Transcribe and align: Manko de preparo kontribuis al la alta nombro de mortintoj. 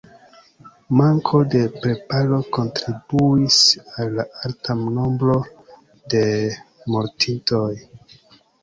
Manko 1.01 1.41
de 1.55 1.61
preparo 1.83 2.39
kontribuis 2.57 3.59
al 3.85 4.17
la 4.21 4.27
alta 4.49 4.79
nombro 4.89 5.39
de 6.17 6.25
mortintoj. 6.97 7.67